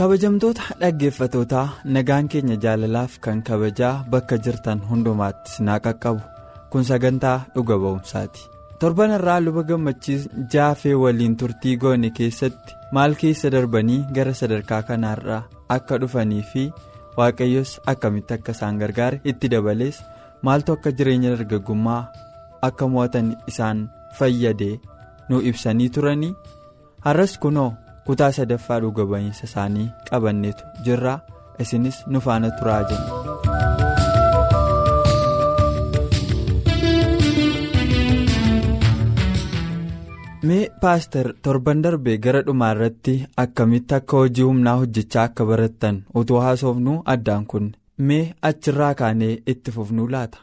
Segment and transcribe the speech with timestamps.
[0.00, 1.64] Kabajamtoota dhaggeeffatootaa
[1.94, 6.22] nagaan keenya jaalalaaf kan kabajaa bakka jirtan hundumaatti sinaa qaqqabu
[6.72, 8.46] kun sagantaa dhuga ba'umsaati
[8.80, 10.22] torban irraa luba gammachiis
[10.54, 15.42] jaafee waliin turtii goone keessatti maal keessa darbanii gara sadarkaa kanaarraa
[15.76, 16.64] akka dhufanii fi
[17.18, 20.00] waaqayyos akkamitti akka isaan gargaare itti dabalees
[20.48, 22.00] maaltu akka jireenya dargaggummaa
[22.70, 23.84] akka mo'atan isaan
[24.18, 24.72] fayyade
[25.28, 26.34] nu ibsanii turanii
[27.04, 27.70] har'as kunoo.
[28.10, 31.16] Kutaa sadaffaa dhuga ba'iinsa isaanii qabanneetu jirra
[31.66, 34.18] isinis nu faana turaa jenna.
[40.48, 46.40] mee paaster torban darbee gara dhumaa irratti akkamitti akka hojii humnaa hojjechaa akka barattan utuu
[46.44, 47.70] haasofnu addaan kunne
[48.10, 50.38] mee achirraa kaanee itti fufnuu laata.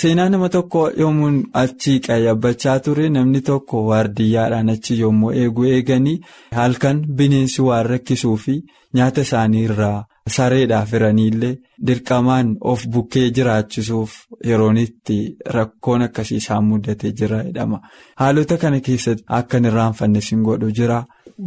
[0.00, 1.30] Seenaa nama tokko yommuu
[1.62, 6.20] achi qayyabachaa ture namni tokko waardiyyaadhaan achi yommuu eeguu eeganii
[6.58, 8.54] halkan bineensi waan rakkisuu fi
[8.98, 10.04] nyaata isaanii irraa
[10.36, 11.54] sareedhaaf hiraniillee
[11.86, 14.12] dirqamaan of bukkee jiraachisuuf
[14.50, 15.18] yeroon itti
[15.56, 17.80] rakkoon akkasii isaan mudatee jira jedhama
[18.22, 20.98] haalota kana keessatti akka hin irraanfanne sin godhu jira.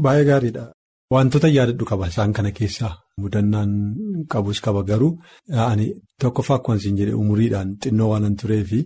[0.03, 0.65] Baay'ee gaariidha.
[1.13, 2.93] Wantoota yaadadhu qaba isaan kana keessaa
[3.23, 3.71] mudannaan
[4.31, 5.11] qabus qaba garuu
[5.69, 5.85] ani
[6.21, 8.79] tokkoffaa akkuma isin jedhe umuriidhaan xinnoo waan turee fi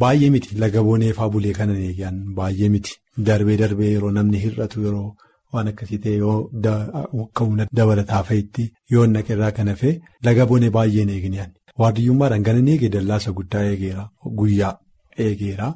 [0.00, 2.92] baay'ee miti laga booneefaa bulee kanan eegan baay'ee miti
[3.26, 5.08] darbee darbee yeroo namni hir'atu yeroo
[5.52, 6.38] waan akkasii ta'e yoo
[7.24, 9.90] akka humna dabalataa fa'itti yoo naqe irraa kan hafe
[10.26, 14.04] laga boonee baay'een eegniyaan waardiyyummaadhaan ganan eege dallaasa guddaa eegeera
[14.38, 14.74] guyyaa
[15.26, 15.68] eegeera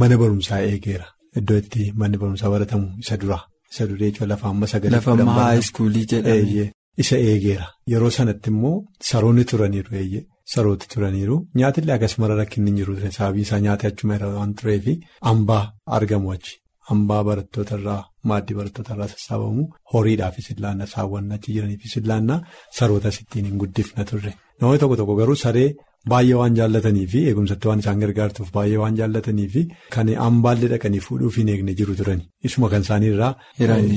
[0.00, 1.06] mana barumsaa eegeera
[1.38, 3.38] iddoo itti manni barumsaa baratamu isa dura.
[3.72, 4.96] Isa duree jechuun lafa amma sagalee.
[4.96, 6.64] Lafa amma haayiskuulii jedhame.
[7.02, 8.76] Isa eegeera yeroo sanatti immoo
[9.10, 11.36] saroonni turaniiru eeyyee sarooti turaniiru.
[11.60, 12.96] Nyaatillee akkasuma rakkinni hin jiru.
[13.18, 14.86] Sababii isaa nyaata achuma waan tureef
[15.28, 15.64] hambaa
[15.98, 16.54] argamu achi
[16.90, 18.00] hambaa barattootarraa
[18.30, 22.40] maaddii barattootarraa sassaabamu horiidhaafis illaanna saawwan achi jiraniifis illaanna
[22.78, 25.70] sarootas ittiin hin guddifna turre namoonni tokko tokko garuu saree.
[26.10, 29.62] Baay'ee waan jaallatanii fi eegumsatti waan isaan gargaartuuf baay'ee waan jaallatanii fi
[29.94, 32.24] kan hambaallee dhaqanii fuudhuuf hin eegne jiru turani.
[32.48, 33.32] Isuma kan isaaniirraa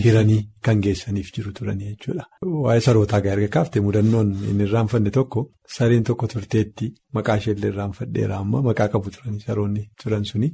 [0.06, 2.26] hiranii kan geessaniif jiru turanii jechuudha.
[2.64, 5.46] Waa'ee sarootaa erga kaaftee mudannoon inni irraanfanne tokko
[5.78, 10.52] sareen tokko turteetti maqaa isheellee irraanfadheera amma maqaa qabu turanii saroonni turan suni.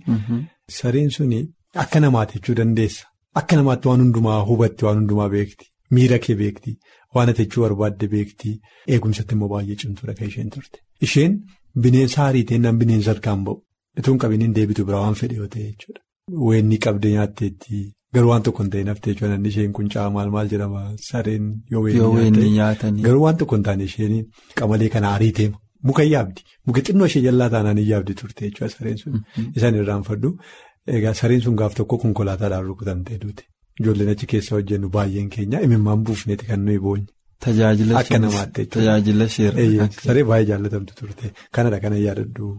[0.79, 1.41] Sareen suni
[1.83, 3.05] akka namaati jechuu dandeessa.
[3.39, 5.65] Akka namaatti waan hundumaa hubatti waan hundumaa beekti.
[5.95, 6.77] Miira kee beekti.
[7.15, 8.53] Waan ati jechuu barbaadde beekti.
[8.93, 10.79] Eegumsatti immoo baay'ee cimtuudha kan isheen turte.
[11.07, 11.37] Isheen
[11.85, 13.61] bineensa hariitee nan bineensa harkaan ba'u.
[13.99, 16.01] Ituun qabiniin deebitu bira waan fedhe yoo ta'e jechuudha.
[16.47, 17.83] Weenni qabdee nyaatteetti
[18.13, 19.37] garuu waan tokko hin ta'in haftee jechuudha.
[19.53, 23.01] Isheen kun maal maal jedhama sareen yoo weenni nyaatanii.
[23.07, 24.19] Garuu waan tokko hin taane isheen
[24.61, 25.49] qamalee kana hariitee
[25.89, 26.41] muka yaabdi.
[26.67, 29.21] Muka xinnoo ishee jallaa taanaan yaabdi turte jechuudha sareen sun.
[29.55, 30.37] Isaan irraanfadhu.
[30.87, 33.43] Egaa sareen sun gaaf tokko konkolaataadhaan rukutamtee duute.
[33.81, 37.07] Ijoolleen achi keessa hojjennu baay'een keenya imimmaan buufneeti kan nuyi boonye.
[37.45, 39.89] Tajaajila namaatti Tajaajila seera.
[40.05, 41.33] Saree baay'ee jaallatamtu turte.
[41.51, 42.55] Kanadha kana yaadadhu.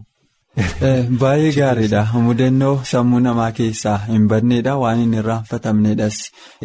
[1.21, 2.05] Baay'ee gaariidha.
[2.27, 4.77] Mudannoo sammuu namaa keessaa hin badneedha.
[4.83, 6.17] Waan hin irraanfatamneedhas.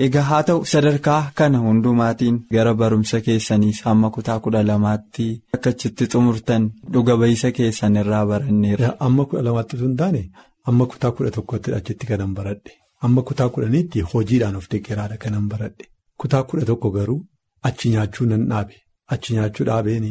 [0.07, 6.11] Egaa haa ta'u sadarkaa kana hundumaatiin gara barumsa keessaniis hamma kutaa kudha lamaatti akka achitti
[6.15, 8.97] xumurtan dhuga ba'iisa keessan irraa baranneera.
[9.09, 10.25] Amma kudha lamaatti hin taane
[10.69, 12.73] amma kutaa kudha tokkotti achitti kanan baradhe.
[13.05, 15.85] Amma kutaa kudhaniitti hojiidhaan of deeggaraadha kanan baradhe.
[16.21, 17.21] Kutaa kudha tokko garuu
[17.69, 18.77] achi nyaachuu nan dhaabe.
[19.13, 20.07] Achi nyaachuu dhaabeen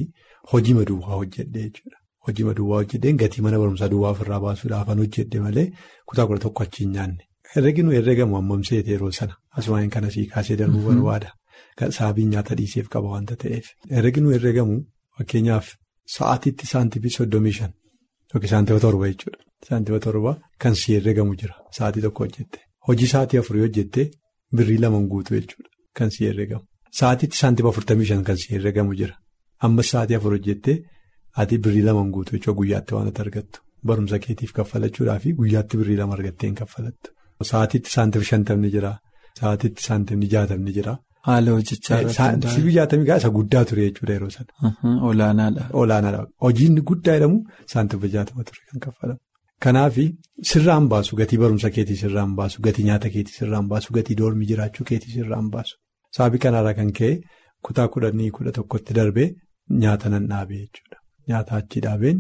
[0.52, 1.98] hojii maduwwaa hojjedhe jechuudha.
[2.26, 5.68] Hojii maduwwaa hojjedheen gatii mana barumsaa duwwaa ofirraa baasuudhaafan hojjedhe malee
[6.06, 7.24] kutaa kudha tokko achi hin nyaanne.
[7.54, 11.34] Herregni herregamu hammamseeti yeroo sana asumaan kana sii kaasee darbuu barbaada.
[11.98, 13.66] Sababiin nyaata dhiiseef qaba waanta ta'eef.
[13.96, 14.76] Herregni herregamu
[15.18, 15.68] fakkeenyaaf
[16.16, 17.72] sa'aatiitti saantibii soddomii shan
[18.34, 19.40] yookiin saantiba torba jechuudha.
[19.68, 20.32] Saantiba torba
[20.62, 22.60] kan si herregamu jira sa'aatii tokko hojjette.
[22.88, 24.06] Hojii sa'aatii afurii hojjettee
[24.58, 25.70] birrii lamaan guutuu jechuudha
[26.00, 26.66] kan si herregamu.
[27.00, 29.16] Sa'aatiitti saantiba afurtamii shan kan si herregamu jira.
[29.68, 30.78] Ammas sa'aatii afur hojjettee
[31.44, 33.60] ati birrii lamaan guutuu jechuudha guyyaatti waan argattu.
[33.88, 37.10] Barumsa keetiif kaffalachuudhaa fi guyyaatti birrii lama argattee hin kaffalattu.
[37.52, 38.92] Sa'aatiitti saantiba shantamni jira.
[39.40, 40.94] Sa'aatiitti saantimni jaatamni jira.
[41.28, 44.72] Haala hojjechaa irratti Sibii jaatamii isa guddaa ture jechuudha yeroo sana.
[45.10, 45.64] Olaanaadha.
[45.82, 46.26] Olaanaadha.
[46.46, 47.38] Hojiin guddaa jedhamu
[47.74, 49.20] saantima jaatama ture kan kaffalamu.
[49.64, 49.96] Kanaaf
[50.52, 54.86] sirraan baasu gatii barumsa keetii sirraan baasu gatii nyaata keetii sirraan baasu gatii doormii jiraachuu
[54.90, 55.76] keetii sirraan baasu.
[56.16, 57.12] Sababii kanarraa kan ka'e
[57.66, 59.30] kutaa kudhanii kudha tokkotti darbee
[59.84, 60.98] nyaata nan dhaabee jechuudha.
[61.28, 62.20] Nyaata achi dhaabeen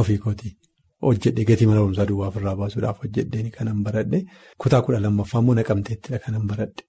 [0.00, 0.52] ofii kootii
[1.06, 4.24] hojjedhe gatii mana barumsaa duwwaa ofirraa baasuudhaaf hojjedheen kanan baradhe
[4.64, 6.82] kutaa kudha lammaffaa immoo naqamteettidha kanan baradhe.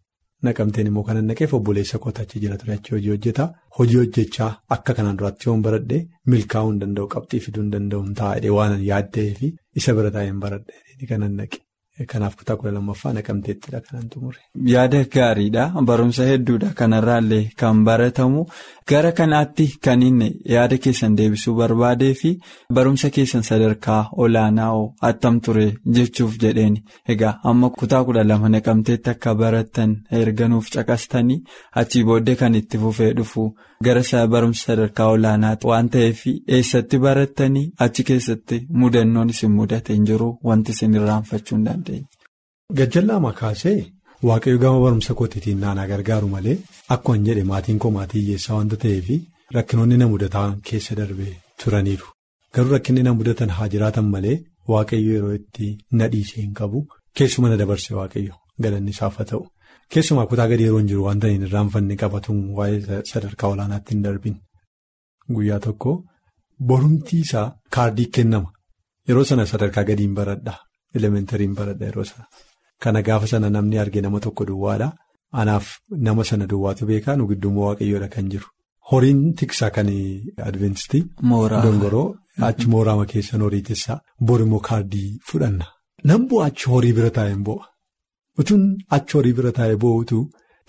[0.44, 3.48] Naqamteen immoo kanan naqeef obboleessa kootaa achi jira ture achi hojii hojjetaa
[3.78, 6.00] hojii hojjechaa akka kanaan duraatti yoon baradhe
[6.34, 11.08] milkaa'uu hin danda'u qabxii fiduu hin danda'u taa'ee waan yaaddee fi isa bira taa'een baradhe
[11.14, 11.65] kanan naqe.
[12.12, 14.38] Kanaaf kutaa kudha lammaffaa naqamteettidha kanan xumure.
[14.74, 15.64] Yaada gaariidha.
[15.90, 16.74] Barumsa hedduudha.
[16.80, 18.46] Kanarraallee kan baratamu
[18.90, 22.32] gara kanaatti kan inni yaada keessan deebisuu barbaadee fi
[22.74, 24.74] barumsa keessan sadarkaa olaanaa
[25.10, 26.84] attam ture jechuuf jedheeni.
[27.08, 31.44] Egaa amma kutaa kudha lama naqamteetti akka baratan erganuuf caqastanii
[31.82, 33.56] achii booddee kan itti fufee dhufu
[33.88, 36.22] gara barumsa sadarkaa olaanaatti waan ta'eef
[36.58, 42.06] eessatti baratanii achi keessatti mudannoon isin mudate hin jiru wanti isin irraanfachuu hin dandeenye.
[42.78, 43.78] Gajjallaa makaasee
[44.30, 46.58] waaqayyo gama barumsa kootiitiin naanaa gargaaru malee
[46.96, 49.10] akkuma jedhe maatiin koo maatii hiyyeessaa waanta ta'eef
[49.58, 51.34] rakkinoonni na mudatan keessa darbee
[51.64, 52.08] turaniiru.
[52.54, 54.38] Garuu rakkinni na mudatan haa jiraatan malee
[54.74, 55.68] waaqayyo yeroo itti
[56.00, 56.80] na dhiisee hin qabu
[57.20, 58.34] keessuma na dabarse waaqayyo
[58.66, 59.44] galanni isaaf haa ta'u.
[59.94, 64.36] Keessumaa kutaa gadi yeroo hin jiru waanta hin irraanfanne qabatuun waa'ee sadarkaa olaanaatti hin darbin.
[65.36, 65.94] Guyyaa tokko
[66.72, 67.46] borumtii isaa
[67.78, 68.50] kaardii kennama.
[69.10, 70.54] Yeroo sana sadarkaa gadiin baradha.
[71.00, 72.26] Elementariin baradha yeroo sana.
[72.84, 74.90] Kana gaafa sana namni arge nama tokko duwwaadha.
[75.44, 75.68] Anaaf
[76.08, 78.48] nama sana duwwaatu beekaa nu gidduummoo waaqayyoodha kan jiru.
[78.92, 79.88] Horiin tiksaa kan
[80.50, 81.04] adventistii.
[81.66, 82.08] Dongoroo
[82.50, 85.66] achi mooraama keessan horii tissaa borimmoo kaardii fudhanna.
[86.10, 87.66] Nan bu'a achi horii bira taa'een bu'a.
[88.40, 88.64] Utuun
[88.96, 90.18] achi horii bira taa'ee bu'uutu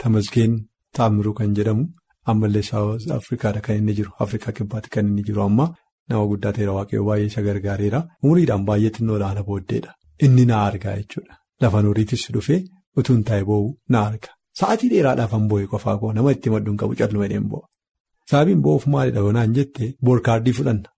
[0.03, 0.53] Tamasgeen
[0.97, 1.85] Taamiruu kan jedhamu
[2.33, 5.67] ammallee Saawuz Afrikaadha kan inni jiru Afrikaa kibbaatti kan inni jiru amma
[6.11, 9.93] nama guddaa ta'eera waaqayyo baay'ee isa gargaareera umriidhaan baay'ee xinnoodhaan booddeedha
[10.29, 11.35] inni na argaa jechuudha
[11.65, 12.61] lafan horiitis dhufee
[13.03, 14.31] utuun taa'ee boo'u na arga
[14.61, 17.67] sa'aatii dheeraadhaaf an boo'e qofaa koo nama itti madduun qabu calluma dheen bo'a
[18.31, 20.89] sababiin bo'uuf maalidha yoonaan jette boorkaardii fudhanna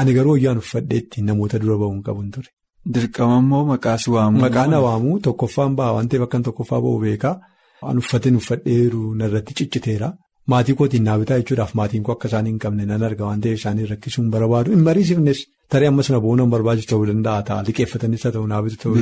[0.00, 2.50] ani garuu hoyyaan uffadheetti namoota dura ba'uun qabuun ture.
[2.92, 4.40] Dirqama immoo maqaas waamuu.
[4.44, 7.40] Maqaa na waamuu tokkoffaan ba'a waan ta'eef akkan tokkoffaa ba'u beekaa.
[7.82, 10.08] Waan uffateen uffadheeru narratti cicciteera.
[10.52, 13.24] Maatii kootiin naabitaa jechuudhaaf maatiin koo akka isaan hin qabne nan arga.
[13.28, 14.70] Waan ta'eef isaanii rakkisuun barbaadu.
[14.76, 15.38] Hin mariisifnes.
[15.72, 17.42] Tarii ammas na bo'uu nan barbaachisu ta'uu danda'a.
[17.48, 18.96] Ta'a liqeeffatanis haa ta'u naabitu ta'uu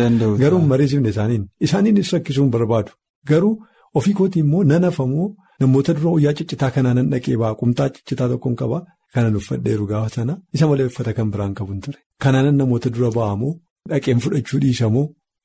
[0.00, 0.36] danda'a.
[0.42, 1.42] garuu hin mariisifne isaaniin.
[1.66, 2.90] Isaaniinis rakkisuun barbaadu.
[3.30, 3.54] Garuu
[3.98, 5.26] ofii kootii immoo nan hafamoo
[5.60, 7.54] namoota dura wayyaa ciccitaa kanaa nan dhaqee ba'a.
[7.60, 8.78] Qumxaa ciccitaa tokkoon qaba.
[9.14, 11.98] Kanan uffadheeru gaafa sana isa malee uffata kan biraan qabuun ture.
[12.22, 13.52] Kanaanan namoota dura ba'amoo
[13.90, 15.04] dhaqeen fudhachuu dhiisamoo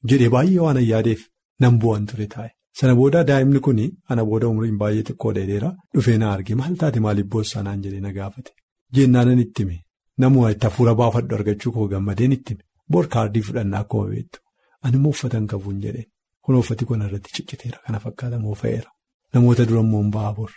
[0.09, 1.21] jedhee baay'ee waan ayyaadeef
[1.61, 2.49] nan bu'an ture taa'e.
[2.79, 3.79] Sana booda daa'imni kun
[4.11, 8.01] ana booda umriin baay'ee xiqqoo dheedeera dhufee na arge maal taate maaliif boossaa naan jedhee
[8.05, 8.51] na gaafate.
[8.95, 9.77] Jennaanan itti hime
[10.21, 14.39] namuma itti hafuura baafadhu argachuu koo gammadeen itti hime boor kaardii fudhannaa akkuma beektu
[14.83, 16.07] ani immoo uffata hin qabuun jedheen
[16.45, 18.89] kun uffati kun irratti cicciteera kana fakkaatamoo fa'eera
[19.33, 20.51] namoota dura immoo hin ba'a bor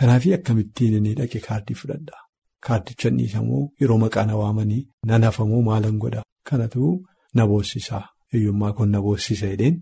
[0.00, 2.22] kanaafii akkamittiin inni dhaqe kaardii fudhadhaa.
[2.66, 6.90] Kaardicha dhiisamoo yeroo maqaa na waamanii nan hafamoo maalan godha kanatu
[7.36, 9.76] na boossisaa hiyyummaa kun na boossisa jedheen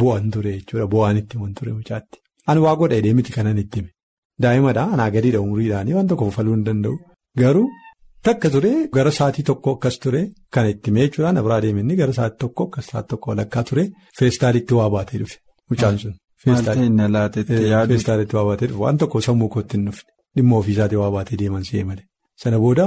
[0.00, 2.18] bu'an ture jechuudha bu'aan itti himan ture mucaatti.
[2.48, 3.90] Ani waa godha jedhee miti kanan itti hime
[4.42, 6.96] daa'imadhaa anaa gadiidha umriidhaanii waan tokko faluu hin danda'u
[7.42, 7.66] garuu
[8.28, 10.22] takka ture gara sa'aatii tokko akkas ture
[10.56, 13.84] kan itti himee jechuudha na biraa deeminni gara sa'aatii tokko akkas sa'aatii tokko walakkaa ture
[14.18, 15.38] feestaalitti waa baatee dhufe
[15.70, 16.14] mucaan sun.
[17.88, 21.64] Feestaalitti waa baatee dhufe waan tokko sammuu kootti hin dhufne dhimma ofiisaatii waa baatee deeman
[21.70, 22.06] si'ee malee.
[22.42, 22.86] Sana booda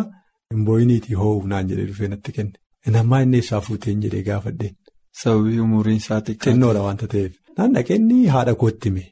[0.53, 2.53] himbooyiniitii hoo'u naan jedhee dhufee natti kenne.
[2.95, 4.75] Nammaa inni eessaa fuuteen jedhee gaafadheen.
[5.21, 6.45] Sababii umuriin isaa xiqqaa.
[6.51, 7.33] Xinnoodha waanta ta'eef.
[7.57, 9.05] Naan dhaqeenni haadha kootti hime.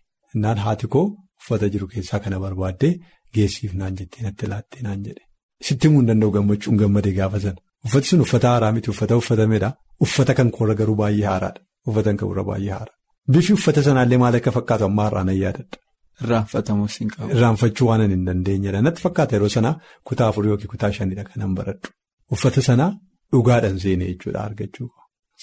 [0.43, 1.05] Naan haati koo
[1.39, 2.93] uffata jiru keessaa kana barbaaddee
[3.35, 5.23] geessiif naan jettee natti laattee naan jedhe.
[5.67, 7.59] Sitti himuu hin danda'u gammachuun gammadee gaafa sana.
[7.85, 9.69] Uffati sun uffata haaraa miti uffata uffatameedha.
[10.05, 11.61] Uffata kan koorra garuu baay'ee haaraadha.
[11.87, 12.93] Uffata kan koorra baay'ee haara.
[13.33, 15.77] Bifi uffata sanaallee maal akka fakkaatu amma har'aan ayyaadadha.
[16.23, 17.29] Irraanfatamus hin qabu.
[17.37, 18.81] Irraanfachuu waan hin dandeenyedha.
[18.89, 19.75] Natti fakkaata yeroo sanaa
[20.11, 21.89] kutaa afur yookiin kutaa shanidha kanan baradhu.
[22.37, 22.91] Uffata sanaa
[23.33, 24.89] dhugaadhaan seenee jechuudha argachuu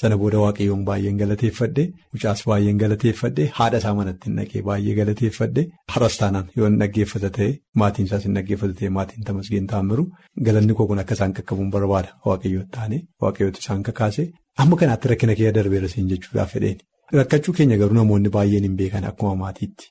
[0.00, 1.82] Sana booda waaqayyoon baay'een galateeffadhe
[2.14, 5.62] mucaas baay'een galateeffadhe haadha isaa manatti hin dhaqee baay'ee galateeffadhe
[5.96, 7.48] haras taanaan yoo hin dhaggeeffata ta'e
[7.82, 10.04] maatiin isaas hin dhaggeeffata ta'e maatiin tamasgeen taamiru
[10.48, 14.24] galanni koo kun akka isaan qaqqabuun barbaada waaqayyoo taane waaqayyootu isaan kakaase
[14.64, 16.82] amma kanaatti rakkina kee darbeera siin jechuudhaaf fedheeni.
[17.20, 19.84] Rakkachuu keenya garuu namoonni baay'een hin beekan akkuma maatiitti.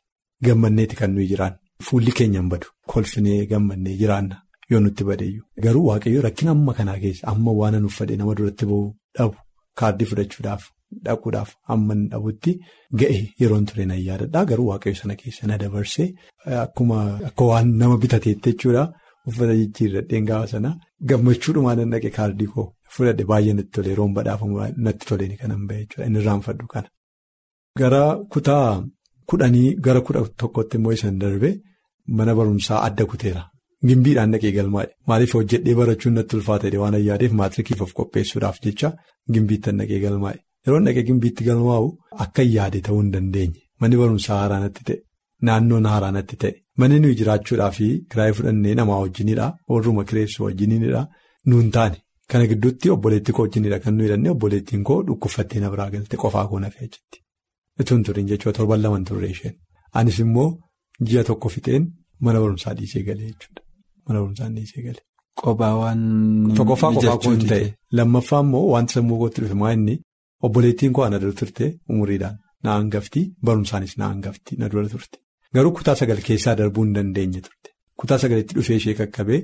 [0.47, 2.67] Gammanneeti kan nuyi jiraan fuulli keenya hin badu.
[2.91, 4.35] Kolfinee gammannee jiraanna.
[4.71, 5.41] Yoo nutti badeeyyu.
[5.63, 9.35] Garuu waaqayyo rakkina amma kanaa keessa amma waan an uffadhe nama duratti ba'uu dhabu
[9.79, 10.63] kaardii fudhachuudhaaf
[11.05, 12.51] dhaquudhaaf amma dhabutti
[13.00, 14.45] ga'e yeroon ture na yaadadha.
[14.51, 16.07] Garuu waaqayyo sana keessa na dabarsee
[16.65, 16.97] akkuma
[17.29, 18.83] akka waan nama bitateetti jechuudha.
[19.29, 20.69] Uffata jijjiirradheen gaafa sana
[21.09, 22.67] gammachuudhumaan nan dhaqe kaardii koo.
[22.93, 24.55] Fudhadhe baay'ee natti tole yeroon badhaafamu
[24.88, 26.07] natti toleen kanan bahe jechuudha.
[26.09, 26.89] Inni irraanfadhu kana.
[27.79, 28.67] Gara kutaa
[29.30, 31.50] kudhanii gara kudha tokkotti immoo isaan darbe
[32.18, 33.44] mana barumsaa adda kuteera.
[33.88, 38.89] Gimbiidhaan dhaqee galmaa'e maaliif hojjedhee barachuun natti ulfaatedha waan ayyaadeef maatirikiif of qopheessuudhaaf jecha
[39.34, 40.38] gimbiittan dhaqee galmaa'e.
[40.65, 41.88] Yeroon dhaqee gimbiitti galmaa'u
[42.25, 43.60] akka yaade ta'uu hin dandeenye.
[43.82, 44.98] Manni barumsaa haaraa natti ta'e
[45.48, 46.53] naannoon haaraa natti ta'e.
[46.80, 47.77] Manni nuyi jiraachuudhaaf
[48.12, 51.01] kiraayii fudhannee namaa wajjinidha warruma kireessu wajjinidha
[51.50, 51.98] nuun taane.
[52.32, 56.48] Kana gidduutti obboleetti koo wajjinidha kan nuyi hidhannee obboleettiin koo dhukkufattee na biraa galte qofaa
[56.53, 56.88] koo nafee
[57.77, 57.82] achitti.
[57.82, 59.56] Ituun turiin jechuudha torban laman turre isheen
[60.00, 60.50] anis immoo
[61.08, 61.84] ji'a tokko fixeen
[62.25, 63.62] mana barumsaa dhiisee galee jechuudha
[64.08, 65.03] mana barumsaa dhiisee galee.
[65.42, 66.01] Qophaa waan.
[66.58, 67.65] Tokkoffaa qophaa koo hin ta'e
[67.98, 69.96] lammaffaa immoo wanti sammuu kootti dhufe maa inni
[70.46, 75.18] obboleettiin koo ana dura turte umuriidhaan na hangafti barumsaanis na hangafti na dura turte
[75.56, 79.42] garuu kutaa sagal keessaa darbuu hin dandeenye turte kutaa sagaletti dhufee ishee qaqqabee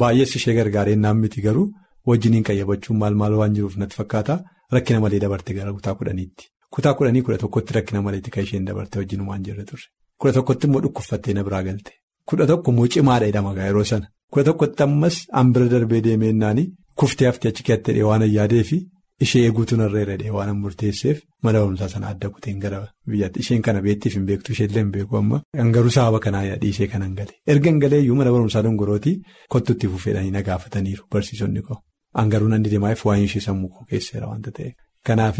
[0.00, 1.66] baay'ees ishee gargaaree naan miti garuu
[2.08, 4.34] wajjiniin qayyabachuun maal maal waan jiruuf natti fakkaata
[4.74, 6.44] rakkina malee dabarte gara kutaa kudhaniitti.
[6.76, 9.86] Kutaa kudhanii kudha tokkotti rakkina maleetti kan isheen dabarte wajjinumaan jirre turre.
[10.20, 11.92] Kudha tokkotti immoo dhukkufattee na biraa galte.
[12.28, 14.06] Kudha tokko immoo cimaadha jedhama yeroo sana.
[14.32, 16.64] Kudha tokkotti ammas an bira darbee deemeennaani
[17.02, 18.78] kuftee haftee achi keessatti waan ayyaadee fi
[19.26, 22.80] ishee eeguutu narra irra waan an murteesseef mana barumsaa sana adda kuteen gara
[23.12, 23.40] biyyaatti.
[23.44, 25.40] Isheen kana beektiif hin beektu isheellee hin beeku amma.
[25.76, 27.32] Garuu sababa kanaa dhiisee kanan gale.
[27.46, 29.14] Erga hin galeeyyuu mana barumsaa dongorootii
[29.48, 31.78] kottutti fufeedhanii na gaafataniiru barsiisonni koo.
[32.14, 34.74] An garuu nan dideemaaf waa'ee ishee sammuu koo keesseera waanta ta'eef.
[35.06, 35.38] Kanaaf.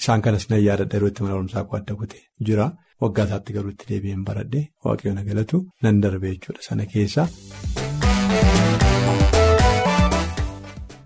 [0.00, 2.66] Isaan kanas nan yaadadha yeroo itti mana barumsaa koo adda kutee jira
[3.04, 7.26] waggaa isaatti garuu itti deebi'een baradhee waaqayyoon galatu nan darbe jechuudha sana keessa.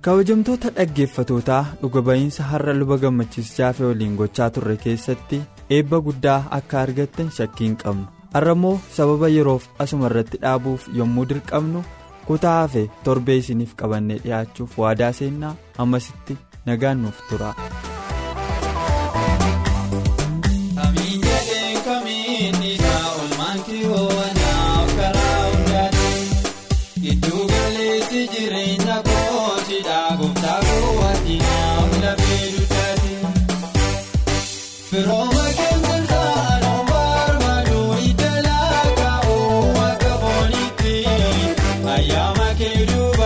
[0.06, 5.40] kabajamtoota dhaggeeffatootaa dhuga ba'iinsa har'a luba gammachiis jaafee waliin gochaa turre keessatti
[5.78, 11.26] eebba guddaa akka argattan shakkii hin qabnu har'a immoo sababa yeroof asuma irratti dhaabuuf yommuu
[11.32, 11.84] dirqamnu
[12.30, 15.54] kutaa hafe torbee isiniif qabannee dhiyaachuuf waadaa seennaa
[15.84, 16.38] ammasitti
[16.70, 17.52] nagaan nuuf tura.
[42.78, 43.17] Kun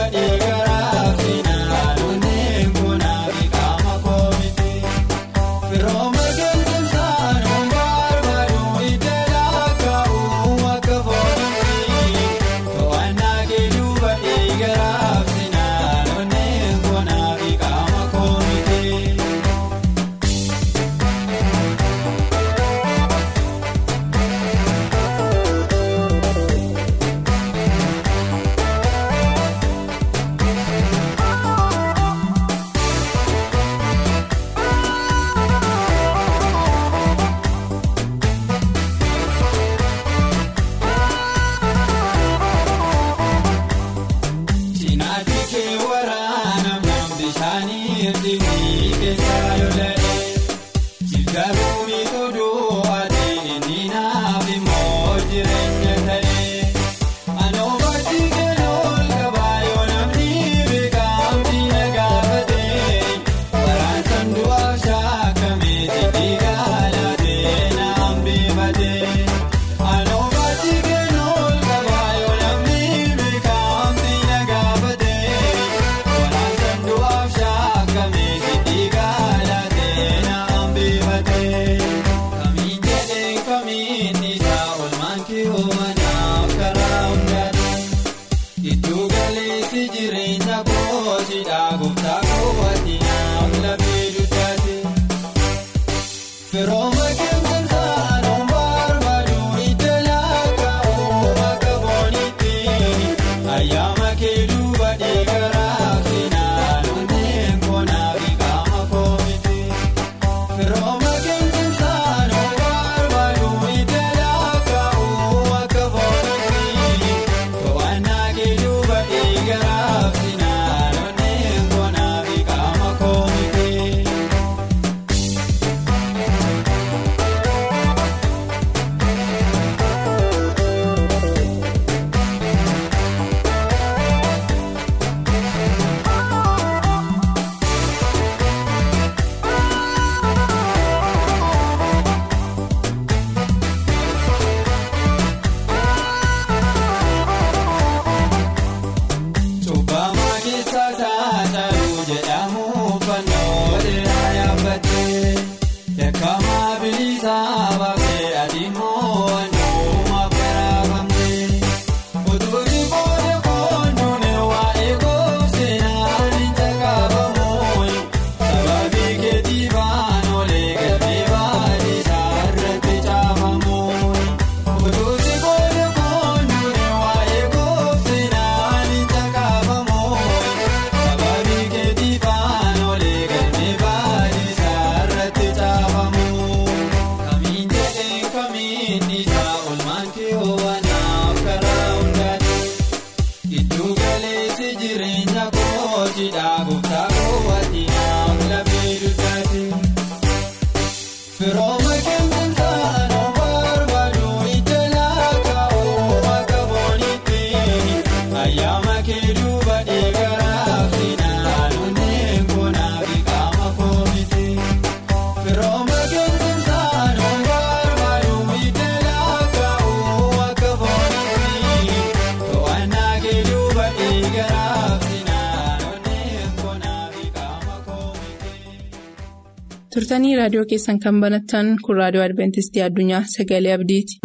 [229.94, 234.20] turtanii raadiyoo keessan kan banattan kun raadiyoo adventistii addunyaa sagalee abdiiti.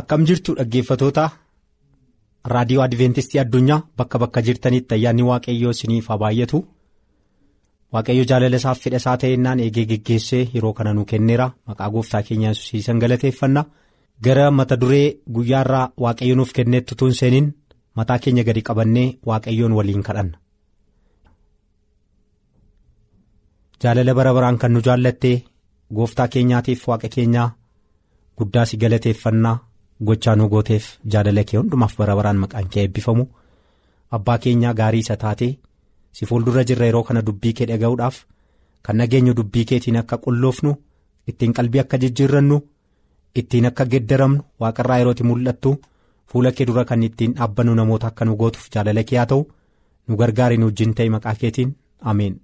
[0.00, 1.24] akkam jirtu dhaggeeffatoota
[2.54, 6.58] raadiyoo adventistii addunyaa bakka bakka jirtanitti ayyaanni waaqayyoo isiniif haa baay'atu
[7.96, 11.46] waaqayyo jaalala isaaf fedha isaa ta'ennaan eegee geggeessee yeroo kana nu kenneera.
[11.68, 13.62] Maqaa gooftaa keenya yesuusiin galateeffanna
[14.24, 17.48] gara mata duree guyyaarraa waaqayyo nuuf kenneetti tun seeniin
[17.96, 20.36] mataa keenya gadi qabannee waaqayyoon waliin kadhanna.
[23.82, 25.36] jaalala bara baraan kan nu jaallattee
[25.96, 27.48] gooftaa keenyaatiif waaqa keenyaa
[28.38, 29.56] guddaa si galateeffannaa.
[30.06, 33.24] gochaa nu gooteef jaalala kee hundumaaf bara baraan maqaan kee eebbifamu
[34.16, 35.52] abbaa keenyaa gaarii isa taatee
[36.16, 38.16] si fuuldura jirra yeroo kana dubbii kee dhaga'uudhaaf
[38.84, 40.72] kan nageenyu dubbii keetiin akka qulloofnu
[41.32, 42.58] ittiin qalbii akka jijjiirrannu
[43.40, 45.70] ittiin akka geddaramnu waaqarraa yerootti mul'attu
[46.30, 49.42] fuula kee dura kan ittiin dhaabbannu namoota akka nu gootuuf jaalala kee haa ta'u
[50.08, 51.70] nu gargaari nu wajjin ta'e maqaa keetiin
[52.10, 52.34] ameen.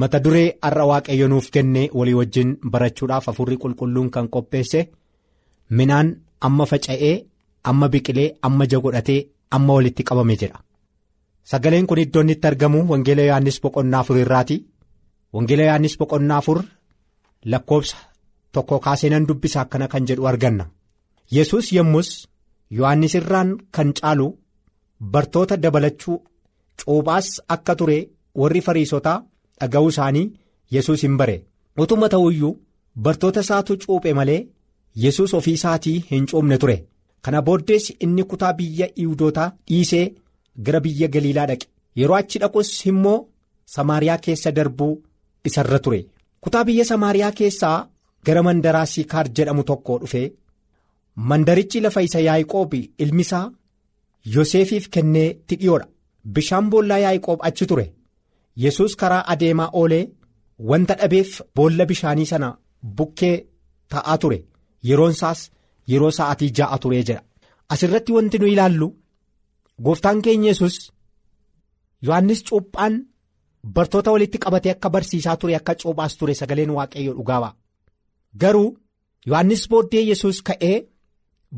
[0.00, 4.80] mata duree har'a waaqayyo nuuf kenne walii wajjin barachuudhaaf hafuurri qulqulluun kan qopheesse
[5.78, 6.08] minaan
[6.46, 7.14] amma faca'ee
[7.70, 9.20] amma biqilee amma ija godhatee
[9.56, 10.58] amma walitti qabame jedha
[11.50, 14.56] sagaleen kun iddoo inni itti argamu wangeela yohannis boqonnaa afur irraati
[15.34, 16.58] wangeela yohannis boqonnaa afur
[17.52, 17.96] lakkoobsa
[18.52, 20.64] tokko kaasee nan dubbisa akkana kan jedhu arganna.
[21.36, 22.08] Yesus yommus
[22.70, 24.26] yohannis irraan kan caalu
[25.12, 26.16] bartoota dabalachuu
[26.84, 27.98] cuuphaas akka ture
[28.40, 29.18] warri fariisotaa.
[29.60, 30.30] dhaga'uu isaanii
[30.74, 31.36] yesus hin bare.
[31.82, 32.52] Utuma ta'uyyuu
[33.04, 34.46] bartoota isaatu cuuphe malee
[35.02, 36.76] yesus ofii isaatii hin cuumne ture.
[37.22, 40.06] Kana booddees inni kutaa biyya iwdootaa dhiisee
[40.64, 41.66] gara biyya galiilaa dhaqe.
[41.98, 43.18] Yeroo achi dhaqus immoo
[43.74, 44.92] samaariyaa keessa darbuu
[45.50, 46.00] isarra ture
[46.42, 47.78] kutaa biyya samaariyaa keessaa
[48.26, 50.22] gara mandaraa siikaar jedhamu tokko dhufe
[51.30, 52.72] mandarichi lafa isa yaa'iqoob
[53.04, 53.46] ilmi isaa
[54.34, 55.86] yoseefiif kennee tidhiyoodha
[56.34, 57.86] bishaan boollaa yaa'iqoob achi ture.
[58.62, 60.04] yesus karaa adeemaa oolee
[60.70, 62.48] wanta dhabeef boolla bishaanii sana
[62.96, 63.36] bukkee
[63.92, 64.38] ta'aa ture.
[64.88, 65.40] Yeroon isaas
[65.90, 67.22] yeroo sa'aatii ja'a turee jedha.
[67.72, 68.88] Asirratti wanti nu ilaallu
[69.84, 70.76] gooftaan keenya yesus
[72.06, 72.94] yohannis cuuphaan
[73.64, 77.52] bartoota walitti qabatee akka barsiisaa ture akka cuuphaas ture sagaleen waaqayyo dhugaawaa
[78.42, 78.68] garuu
[79.30, 80.76] yohannis booddee yesus ka'ee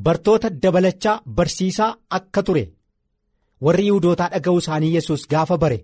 [0.04, 2.64] bartoota dabalachaa barsiisaa akka ture
[3.64, 5.78] warri yiwudootaa dhaga'uu isaanii yesus gaafa bare.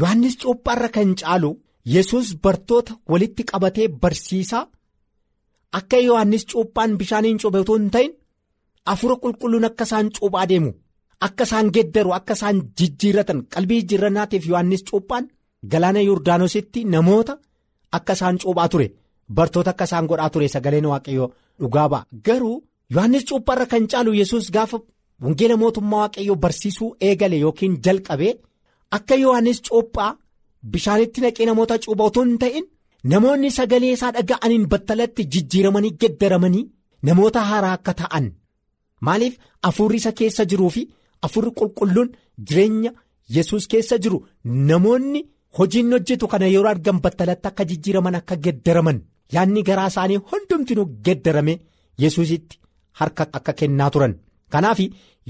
[0.00, 1.50] yohannis cuuphaarra kan caalu
[1.94, 4.64] yesus bartoota walitti qabatee barsiisaa
[5.78, 8.12] akka yohannis cuuphaan bishaaniin cuuphe utuu hin ta'in
[8.92, 10.70] afura qulqulluun akka isaan cuuphaa deemu
[11.26, 15.24] akka isaan geddaru akka isaan jijjiirratan qalbii jijjiirrannaatiif yohannis cuuphaan
[15.72, 17.34] galaana yordaanositti namoota
[17.96, 18.86] akka isaan cuuphaa ture
[19.36, 21.28] bartoota akka isaan godhaa ture sagaleen waaqayyoo
[21.60, 22.02] dhugaa ba'a.
[22.26, 22.56] Garuu
[22.94, 24.78] yohannis cuuphaarra kan caalu yesus gaafa
[25.22, 28.28] wangeela mootummaa waaqayyoo barsiisuu eegale yookiin jalqabe.
[28.96, 30.10] Akka yohannis cuuphaa
[30.72, 32.64] bishaanitti naqee namoota cuupha otoo hin ta'in
[33.12, 36.64] namoonni sagalee isaa dhaga'aniin battalatti jijjiiramanii geddaramanii
[37.06, 38.26] namoota haaraa akka ta'an.
[39.06, 39.34] Maaliif?
[39.68, 40.82] Afurri isa keessa jiruu fi
[41.26, 42.08] afurri qulqulluun
[42.48, 42.90] jireenya
[43.36, 44.18] yesus keessa jiru.
[44.68, 45.20] Namoonni
[45.58, 48.98] hojiin hojjetu kana yeroo argan battalatti akka jijjiiraman akka geddaraman
[49.34, 51.54] yaadni garaa isaanii hundumtinuu geddarame
[52.02, 52.56] yesusitti
[53.00, 54.14] harka akka kennaa turan
[54.52, 54.78] kanaaf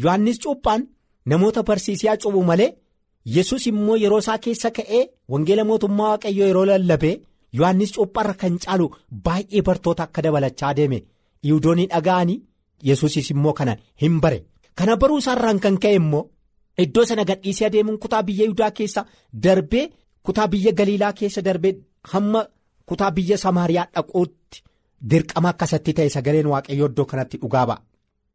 [0.03, 0.83] yohannis cuuphaan
[1.31, 2.71] namoota barsiisaa cuuphu malee.
[3.37, 7.11] yesus immoo yeroo isaa keessa ka'ee wangeela mootummaa waaqayyoo yeroo lallabe
[7.59, 8.87] yohannis cuuphaarra kan caalu
[9.25, 10.99] baay'ee bartoota akka dabalachaa deeme
[11.47, 12.39] yihudoonni dhaga'anii
[12.89, 14.39] yesusis immoo kana hin bare
[14.81, 16.23] kana baruu isaarraan kan ka'e immoo
[16.85, 19.03] iddoo sana gadhiisee adeemuun kutaa biyya yihudaa keessa
[19.47, 19.85] darbee
[20.27, 21.75] kutaa biyya galiilaa keessa darbee
[22.13, 22.41] hamma
[22.89, 24.59] kutaa biyya samaariyaa dhaquutti
[25.11, 27.79] dirqama akkasatti ta'e sagaleen waaqayyoo iddoo kanatti dhugaa ba'a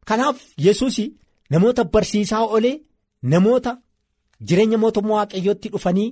[0.08, 0.96] kanaaf yesus
[1.52, 2.76] namoota barsiisaa olee
[3.32, 3.72] namoota.
[4.48, 6.08] jireenya mootummaa waaqayyootti dhufanii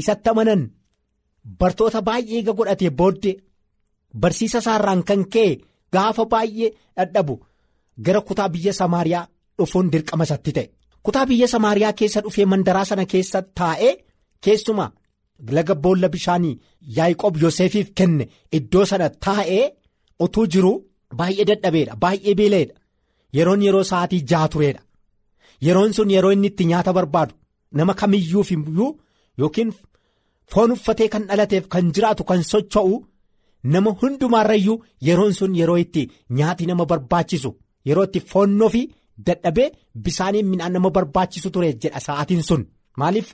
[0.00, 0.62] isatti amanan
[1.60, 3.34] bartoota baay'ee eega godhatee booddee
[4.22, 5.50] barsiisa isaarraan kan ka'e
[5.94, 7.34] gaafa baay'ee dhadhabu
[8.04, 9.24] gara kutaa biyya samaariyaa
[9.58, 10.66] dhufuun dirqama isatti ta'e
[11.04, 13.92] kutaa biyya samaariyaa keessa dhufee mandaraa sana keessa taa'ee
[14.44, 14.90] keessumaa
[15.56, 16.54] laga boolla bishaanii
[16.96, 18.24] yaa'iqoob yoseefiif kenne
[18.58, 19.64] iddoo sana taa'ee
[20.24, 20.72] utuu jiru
[21.18, 22.74] baay'ee dadhabeedha baay'ee beela'eedha
[23.36, 24.80] yeroon yeroo sa'aatii ja'a tureedha.
[25.66, 27.34] Yeroon sun yeroo inni itti nyaata barbaadu.
[27.78, 28.90] nama kamiyyuuf iyyuu
[29.40, 29.70] yookiin
[30.52, 32.94] foon uffatee kan dhalateef kan jiraatu kan socho'u
[33.72, 36.02] nama hundumaarrayyuu yeroon sun yeroo itti
[36.38, 37.50] nyaati nama barbaachisu
[37.88, 38.82] yeroo itti foonnoo fi
[39.26, 39.68] dadhabee
[40.04, 42.62] bisaaniin midhaan nama barbaachisu ture jedha sa'aatiin sun.
[43.00, 43.28] Maaliif?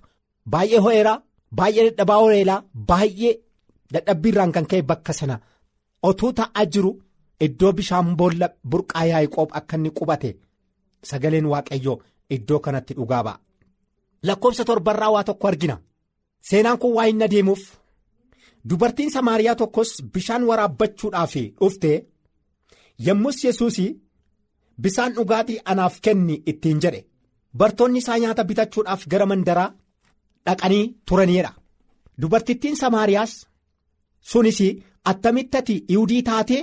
[0.52, 1.18] Baay'ee ho'eeraa
[1.58, 3.32] baay'ee dadhabaa ho'eeraa baay'ee
[3.94, 5.36] dadhabbiirraan kan ka'e bakka sana.
[6.08, 6.90] Otuu ta'aa jiru
[7.46, 10.30] iddoo bishaan boolla burqaa yaa'qoob akka inni qubate
[11.10, 11.96] sagaleen waaqayyoo
[12.36, 13.36] iddoo kanatti dhugaa ba'a.
[14.26, 15.76] lakkoofsa torbarraa waa tokko argina.
[16.48, 17.62] Seenaan kun waa hin adeemuuf
[18.68, 21.90] dubartiin samaariyaa tokkos bishaan waraabbachuudhaaf dhufte
[23.06, 23.76] yommus yesuus
[24.82, 26.36] bishaan dhugaatii anaaf kenni?
[26.50, 27.00] ittiin jedhe.
[27.58, 29.70] Bartoonni isaa nyaata bitachuudhaaf gara mandaraa
[30.46, 31.52] dhaqanii turaniidha
[32.20, 33.33] dubartittiin samaariyaas
[34.30, 34.59] sunis
[35.11, 36.62] attamitti ati yihudii taatee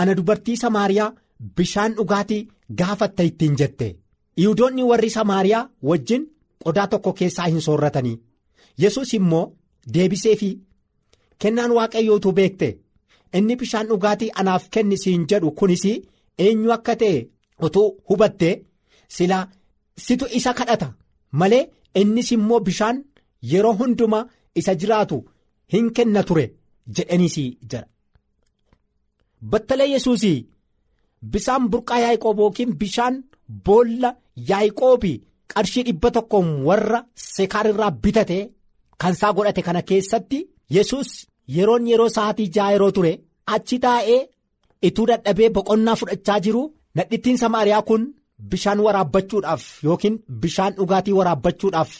[0.00, 1.14] ana dubartii samaariyaa
[1.56, 3.88] bishaan dhugaatii gaafatta ittiin jette.
[4.40, 6.22] Yihudoonni warri samaariyaa wajjin.
[6.64, 8.16] qodaa tokko keessaa hin soorratanii.
[8.82, 9.44] Yesus immoo
[9.94, 10.48] deebisee fi
[11.38, 12.68] kennaan waaqayyootu beekte.
[13.38, 15.84] Inni bishaan dhugaatii anaaf kenni siin jedhu kunis
[16.44, 17.18] eenyu akka ta'e
[17.66, 18.50] utuu hubatte
[19.16, 19.44] silaa
[20.06, 20.88] situ isa kadhata.
[21.40, 21.62] Malee
[22.00, 22.96] innis immoo bishaan
[23.52, 24.24] yeroo hundumaa
[24.60, 25.16] isa jiraatu
[25.72, 26.46] hin kenna ture
[26.96, 27.36] jedhaniis
[27.70, 27.86] jira.
[29.50, 30.22] battala yesus
[31.32, 33.14] bishaan burqaa yaa'qoob yookiin bishaan
[33.66, 34.10] boolla
[34.50, 35.12] yaa'qoobi.
[35.52, 36.98] qarshii dhibba tokkoon warra
[37.34, 38.38] sekaar irraa bitate
[39.00, 40.38] kan isaa godhate kana keessatti
[40.76, 41.08] yesus
[41.56, 43.12] yeroon yeroo sa'aatii ja'a yeroo ture
[43.54, 44.20] achi taa'ee
[44.88, 46.62] ituu dadhabee boqonnaa fudhachaa jiru
[46.96, 48.02] nadhittiin samaariyaa kun
[48.50, 51.90] bishaan waraabbachuudhaaf yookiin bishaan dhugaatii waraabbachuudhaaf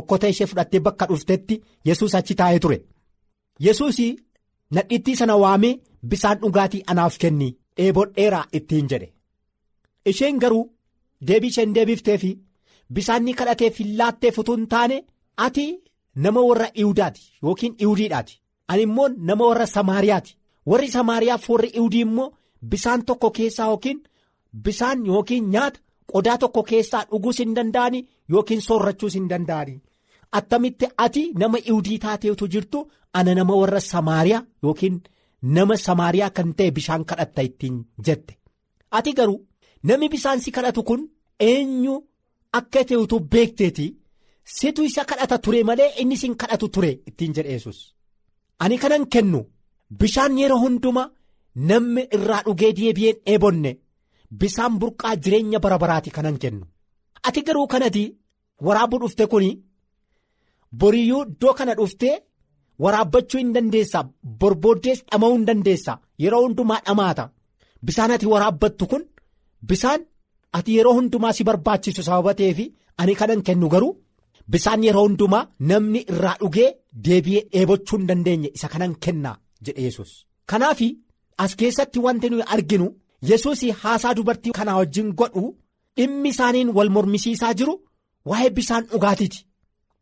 [0.00, 2.78] okkotee ishee fudhattee bakka dhuftetti yesus achi taa'ee ture.
[3.66, 3.98] Yesus
[4.74, 5.74] nadhittii sana waamee
[6.10, 9.12] bishaan dhugaatii anaaf kenni dheebodheeraa ittiin jedhe.
[10.10, 10.64] Isheen garuu
[11.28, 12.32] deebii isheen deebifteefi.
[12.94, 14.96] bishaan ni kadhateef hin laatteef utuu hin taane
[15.44, 15.62] ati
[16.24, 18.34] nama warra iwudaati yookiin iwudiidhaati
[18.68, 20.36] ani immoo nama warra samaariyaati.
[20.70, 22.26] Warri samaariyaaf warri iwudii immoo
[22.70, 24.02] bishaan tokko keessaa yookiin
[24.66, 25.80] bishaan yookiin nyaata
[26.12, 28.00] qodaa tokko keessaa dhuguus hin danda'ani
[28.32, 29.74] yookiin soorrachuus hin danda'ani
[30.38, 32.78] attamitti ati nama iwudii taateetu jirtu
[33.18, 34.96] ana nama warra samaariyaa yookiin
[35.56, 38.34] nama samaariyaa kan ta'e bishaan kadhatta ittiin jette.
[38.96, 39.38] Ati garuu
[39.88, 41.00] namni bishaan si kadhatu kun
[41.50, 41.94] eenyu.
[42.58, 43.86] Akka ta'e utuu beekteeti
[44.56, 47.78] situ isa kadhata ture malee inni sin kadhatu ture ittiin jedhe yesus
[48.64, 49.40] ani kanan kennu
[50.00, 51.08] bishaan yeroo hundumaa
[51.70, 53.72] namni irraa dhugee deebi'een dheebonne
[54.40, 56.64] bishaan burqaa jireenya bara baraati kanan kennu
[57.28, 58.04] ati garuu kanati
[58.66, 59.46] waraabuu dhufte kun
[60.80, 62.16] boriyyuu iddoo kana dhuftee
[62.84, 64.00] waraabbachuu hin dandeessa
[64.40, 65.92] borbooddees dhama'uu hin dandeessa
[66.24, 67.24] yeroo hundumaa dhamaata
[67.86, 69.02] bishaan ati waraabbattu kun
[69.68, 70.00] bishaan.
[70.58, 72.58] ati yeroo hundumaa si barbaachisu sababa ta'eef
[73.00, 73.92] ani kanan kennu garuu
[74.52, 76.68] bishaan yeroo hundumaa namni irraa dhugee
[77.06, 80.10] deebi'ee dheebochuu hin dandeenye isa kanan kennaa jedhe yesus
[80.52, 80.80] kanaaf
[81.44, 82.86] as keessatti wanti nuyi arginu
[83.30, 85.44] yesus haasaa dubartii kanaa wajjin godhu
[85.96, 87.74] dhimmi isaaniin wal mormisiisaa jiru
[88.30, 89.40] waa'ee bishaan dhugaatiiti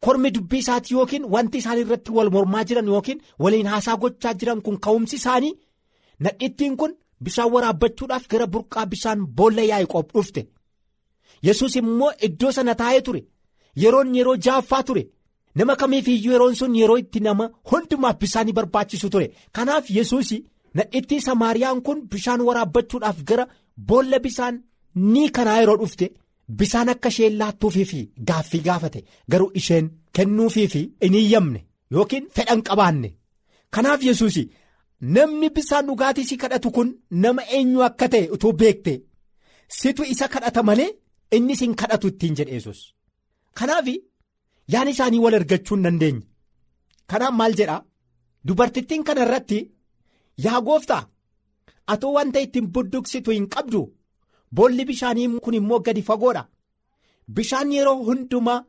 [0.05, 4.61] kormi dubbii isaati yookiin wanti isaan irratti wal mormaa jiran yookiin waliin haasaa gochaa jiran
[4.65, 5.55] kun ka'umsi isaanii
[6.25, 6.93] nadhittiin kun.
[7.25, 10.43] Bishaan waraabbachuudhaaf gara burqaa bishaan boolla yaa'qoob dhufte.
[11.47, 13.21] Yesus immoo iddoo sana taa'ee ture
[13.83, 15.03] yeroon yeroo jaaffaa ture.
[15.55, 19.27] Nama kamiifiyyuu yeroon sun yeroo itti nama hundumaaf bishaan barbaachisu ture.
[19.57, 20.29] Kanaaf yesus
[20.75, 23.45] nadhittii samaariyaan kun bishaan waraabbachuudhaaf gara
[23.89, 24.55] boolla bishaan
[24.95, 26.07] ni kanaa yeroo dhufte
[26.59, 29.87] bishaan akka isheen laattuufiifi gaaffii gaafate garuu isheen
[30.19, 31.61] kennuufiifi hin iyyamne
[31.95, 33.11] yookiin fedhan qabaanne
[33.71, 34.37] kanaaf yesus.
[35.15, 36.89] Namni bishaan dhugaatii si kadhatu kun
[37.23, 38.93] nama eenyu akka ta'e utuu beekte
[39.79, 40.91] situ isa kadhata malee
[41.37, 42.81] inni sin kadhatu ittiin jedhe yesus
[43.59, 43.87] Kanaaf
[44.73, 46.23] yaan isaanii wal argachuu hin dandeenye.
[47.11, 47.83] Kanaaf maal jedhaa
[48.47, 49.59] dubartittiin kana irratti
[50.45, 51.03] yaa gooftaa
[51.93, 53.81] atoo wanta ittiin budduqsitu hin qabdu
[54.57, 56.49] boolli bishaanii kun immoo gadi fagoodha.
[57.35, 58.65] Bishaan yeroo hundumaa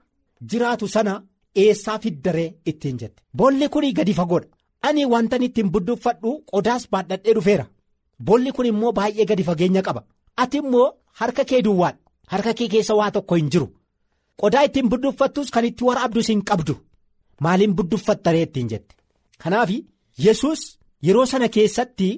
[0.50, 1.14] jiraatu sana
[1.56, 3.24] eessaa fiddaree ittiin jette?
[3.38, 4.48] Boolli kun gadi fagoodha.
[4.88, 7.66] ani wantan ittiin budduuffadhu qodaas baadhadhee dhufeera.
[8.26, 10.02] Boolli kun immoo baay'ee gadi fageenya qaba.
[10.42, 10.88] Ati immoo
[11.20, 12.00] harka kee duwwaadha.
[12.32, 13.68] Harka kee keessa waa tokko hin jiru.
[14.42, 16.76] Qodaa ittiin budduuffattus kan itti waraabdus hin qabdu.
[17.44, 18.96] Maaliin budduuffattaree ittiin jette?
[19.44, 19.70] Kanaaf
[20.26, 20.62] yesus
[21.08, 22.10] yeroo sana keessatti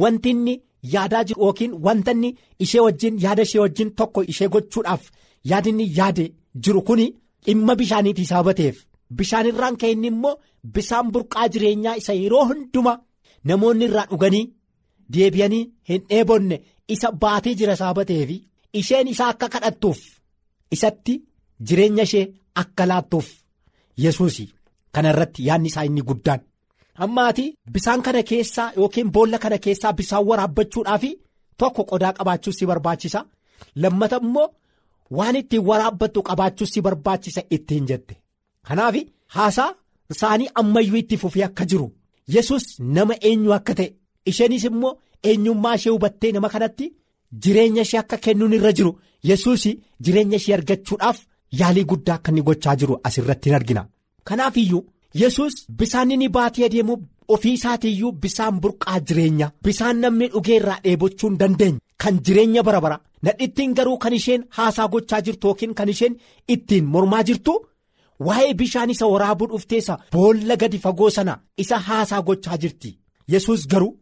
[0.00, 0.54] wanti inni
[0.94, 2.30] yaadaa jiru yookiin wanta inni
[2.64, 5.02] ishee wajjin yaada ishee wajjin tokko ishee gochuudhaaf
[5.50, 6.24] yaadinni yaade
[6.64, 7.00] jiru kun
[7.46, 8.76] dhimma bishaaniitii sababa ta'eef.
[9.16, 10.34] Bishaan irraan ka'e inni immoo
[10.74, 12.98] bishaan burqaa jireenyaa isa yeroo hundumaa
[13.48, 14.44] namoonni irraa dhuganii
[15.14, 16.56] deebi'anii hin dheebonne
[16.94, 18.30] isa baatee jira sababa ta'eef
[18.80, 20.00] isheen isaa akka kadhattuuf
[20.74, 21.14] isatti
[21.68, 22.24] jireenya ishee
[22.62, 23.28] akka laattuuf
[24.04, 24.36] yesuus
[24.92, 26.40] kana irratti yaadni isaa inni guddaan.
[27.04, 31.04] Ammaati bishaan kana keessaa yookiin boolla kana keessaa bishaan waraabbachuudhaaf
[31.60, 33.20] tokko qodaa qabaachuus si barbaachisa
[33.82, 34.48] lammata immoo
[35.18, 38.14] waan ittiin waraabbattu qabaachuus si barbaachisa ittiin jette.
[38.66, 38.94] Kanaaf
[39.36, 39.70] haasaa
[40.12, 41.86] isaanii ammayyuu itti fufee akka jiru
[42.34, 42.64] yesus
[42.96, 43.88] nama eenyu akka ta'e
[44.30, 44.92] isheenis immoo
[45.28, 46.86] eenyummaa ishee hubattee nama kanatti
[47.42, 48.92] jireenya ishee akka kennuun irra jiru
[49.30, 49.62] yesus
[50.04, 51.18] jireenya ishee argachuudhaaf
[51.60, 53.82] yaalii guddaa akka inni gochaa jiru asirratti hin argina.
[54.28, 54.82] kanaaf iyyuu
[55.20, 56.94] yesus bisaan inni baatee adeemu
[57.34, 59.46] ofii isaatiiyyuu bisaan burqaa jireenya.
[59.64, 62.98] Bisaan namni dhugee irraa dheebochuu hin dandeenye kan jireenya bara bara.
[63.22, 66.14] Nadhittiin garuu kan isheen haasaa gochaa jirtu yookiin kan isheen
[66.54, 67.54] ittiin mormaa jirtu.
[68.26, 72.90] waa'ee bishaan isa waraabuu dhufteessa boolla gadi fagoo sana isa haasaa gochaa jirti.
[73.32, 73.92] Yesus garuu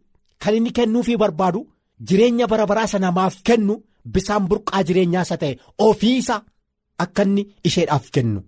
[0.43, 1.61] kan inni kennuufii barbaadu
[2.07, 3.75] jireenya bara baraa sana namaaf kennu
[4.13, 5.53] bisaan burqaa jireenyaa isa ta'e
[5.87, 6.35] ofii isa
[7.03, 8.39] akka inni isheedhaaf kennu.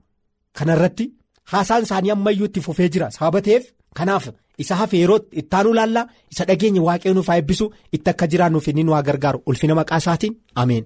[0.57, 1.05] Kanarratti
[1.51, 3.11] haasaan isaanii ammayyuu itti fufee jira.
[3.11, 3.65] Sababa ta'eef
[3.97, 4.25] kanaaf
[4.63, 8.83] isa hafe yeroo ittaanuu laallaa isa dhageenya waaqayyoon nuuf haa eebbisu itti akka jiraannuuf inni
[8.83, 9.39] nu haa gargaaru.
[9.49, 10.33] Ulfina maqaa isaatiin.
[10.55, 10.85] Ameen.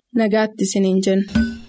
[0.15, 1.60] Nagaatti isiniin jenna.